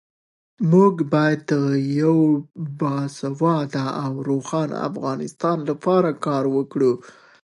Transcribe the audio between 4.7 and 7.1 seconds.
افغانستان لپاره کار وکړو.